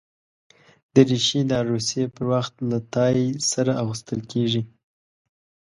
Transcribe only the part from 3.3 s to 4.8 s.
سره اغوستل کېږي.